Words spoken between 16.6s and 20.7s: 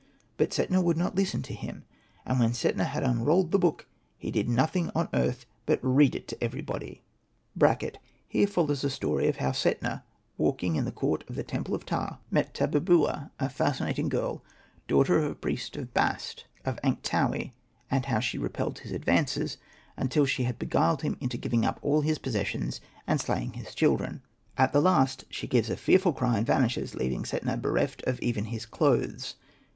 of Ankhtaui; how she re pelled his advances, until she had